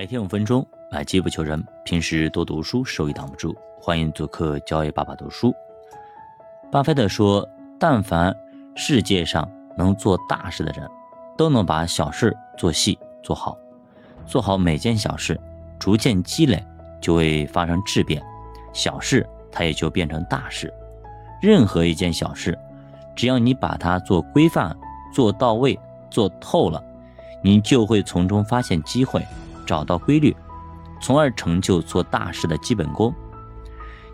[0.00, 1.62] 每天五分钟，买机不求人。
[1.84, 3.54] 平时多读书，收益挡不住。
[3.78, 5.54] 欢迎做客交易爸爸读书。
[6.72, 7.46] 巴菲特说
[7.78, 8.34] ：“但凡
[8.74, 10.88] 世界上能做大事的人，
[11.36, 13.58] 都能把小事做细做好。
[14.24, 15.38] 做好每件小事，
[15.78, 16.64] 逐渐积累，
[16.98, 18.22] 就会发生质变，
[18.72, 20.72] 小事它也就变成大事。
[21.42, 22.58] 任何一件小事，
[23.14, 24.74] 只要你把它做规范、
[25.12, 25.78] 做到位、
[26.10, 26.82] 做透了，
[27.42, 29.22] 你就会从中发现机会。”
[29.70, 30.34] 找到规律，
[31.00, 33.14] 从而成就做大事的基本功。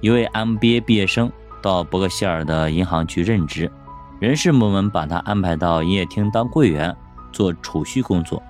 [0.00, 3.70] 一位 MBA 毕业生到伯克希尔的银行去任职，
[4.18, 6.96] 人事部门把他安排到营业厅当柜员，
[7.32, 8.42] 做储蓄工作。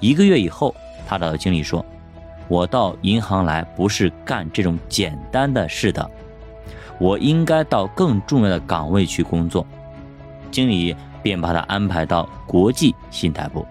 [0.00, 0.74] 一个月以后，
[1.06, 1.86] 他找到经理说
[2.48, 6.10] ：“我到银行来不是干这种简单的事的，
[6.98, 9.64] 我应该到更重要的岗位去工作。”
[10.50, 13.64] 经理便把他安排到国际信贷部，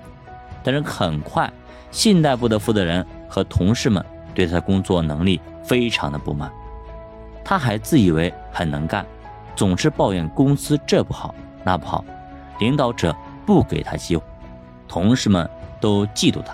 [0.63, 1.51] 但是很快。
[1.95, 6.51] 信贷部的负责人和同事们对他工作能力非常的不满，
[7.41, 9.05] 他还自以为很能干，
[9.55, 12.03] 总是抱怨公司这不好那不好，
[12.59, 13.15] 领导者
[13.45, 14.23] 不给他机会，
[14.89, 16.53] 同事们都嫉妒他。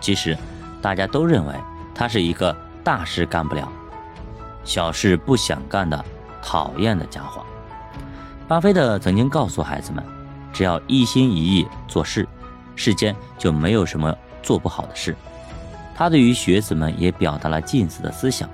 [0.00, 0.36] 其实
[0.82, 1.54] 大家都认为
[1.94, 3.70] 他是一个大事干不了，
[4.64, 6.04] 小事不想干的
[6.42, 7.40] 讨厌的家伙。
[8.48, 10.02] 巴菲特曾经告诉孩子们，
[10.52, 12.28] 只要一心一意做事，
[12.76, 14.14] 世间就没有什么。
[14.42, 15.14] 做不好的事，
[15.94, 18.50] 他对于学子们也表达了近似的思想。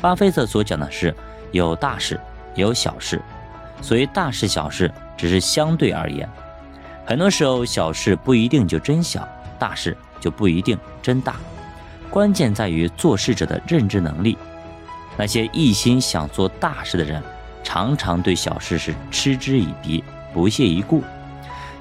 [0.00, 1.14] 巴菲特所讲的是
[1.52, 2.18] 有大事
[2.56, 3.22] 有小事，
[3.80, 6.28] 所谓大事小事只是相对而言。
[7.06, 9.24] 很多时候小事不一定就真小，
[9.56, 11.36] 大事就不一定真大。
[12.10, 14.36] 关键在于做事者的认知能力。
[15.16, 17.22] 那些一心想做大事的人，
[17.62, 21.04] 常常对小事是嗤之以鼻、不屑一顾。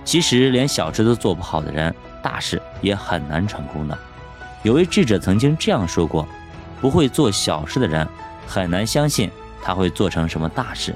[0.04, 1.94] 其实连小事都做不好的人。
[2.22, 4.00] 大事也很难成功的。
[4.64, 6.26] 有位智者曾经这样说过
[6.80, 8.08] ：“不会做小事的人，
[8.48, 9.30] 很难相信
[9.62, 10.96] 他会做成什么大事。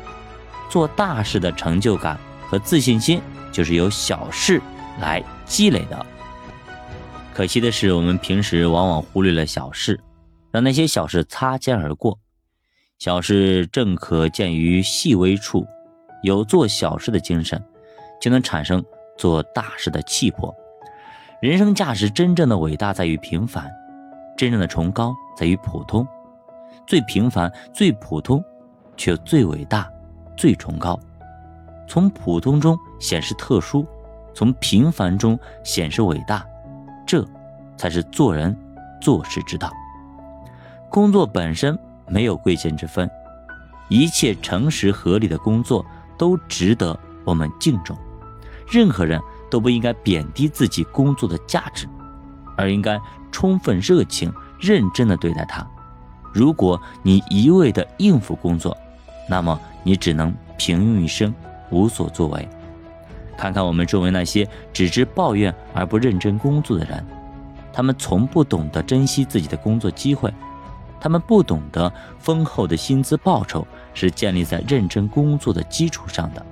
[0.69, 4.61] 做大事的成就感和自信心，就是由小事
[5.01, 6.05] 来积累的。
[7.33, 9.99] 可惜的是，我们平时往往忽略了小事，
[10.49, 12.17] 让那些小事擦肩而过。
[12.99, 15.67] 小事正可见于细微处，
[16.23, 17.61] 有做小事的精神，
[18.21, 18.81] 就能产生
[19.17, 20.55] 做大事的气魄。”
[21.41, 23.71] 人生价值真正的伟大在于平凡，
[24.35, 26.07] 真正的崇高在于普通。
[26.87, 28.43] 最平凡、最普通，
[28.95, 29.91] 却最伟大、
[30.35, 30.99] 最崇高。
[31.87, 33.85] 从普通中显示特殊，
[34.33, 36.45] 从平凡中显示伟大，
[37.05, 37.25] 这
[37.77, 38.57] 才是做人
[39.01, 39.71] 做事之道。
[40.89, 41.77] 工作本身
[42.07, 43.09] 没有贵贱之分，
[43.89, 45.85] 一切诚实合理的工作
[46.17, 47.95] 都值得我们敬重。
[48.69, 49.21] 任何人。
[49.49, 51.87] 都不应该贬低自己工作的价值，
[52.57, 52.99] 而应该
[53.31, 54.29] 充分热情、
[54.59, 55.65] 认真的对待它。
[56.33, 58.77] 如果你一味的应付工作，
[59.29, 61.33] 那么你只能平庸一生，
[61.69, 62.45] 无所作为。
[63.37, 67.01] 看看我们周围那些只知抱怨而不认真工作的人，
[67.71, 70.29] 他们从不懂得珍惜自己的工作机会，
[70.99, 71.89] 他们不懂得
[72.19, 76.45] 丰厚的薪资报酬是建立在认真工作的基础上的，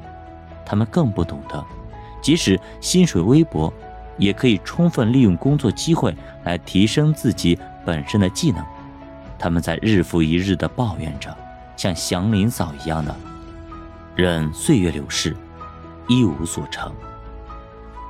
[0.66, 1.62] 他们更不懂得。
[2.26, 3.72] 即使薪水微薄，
[4.18, 6.12] 也可以充分利用工作机会
[6.44, 7.56] 来提升自己
[7.86, 8.66] 本身的技能。
[9.38, 11.38] 他们在日复一日的抱怨着，
[11.78, 13.16] 像祥林嫂一样的，
[14.16, 15.38] 任岁月流逝，
[16.08, 16.92] 一无所成。